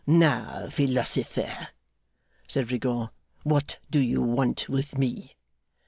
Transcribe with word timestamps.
'Now, 0.07 0.67
Philosopher!' 0.71 1.67
said 2.47 2.71
Rigaud. 2.71 3.11
'What 3.43 3.77
do 3.91 3.99
you 3.99 4.23
want 4.23 4.67
with 4.67 4.97
me? 4.97 5.35